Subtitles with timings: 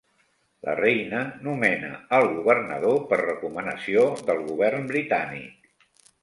[0.67, 1.17] La Reina
[1.47, 5.71] nomena el governador per recomanació del Govern britànic.